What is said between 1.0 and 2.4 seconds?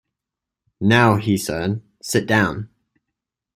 he said, ‘sit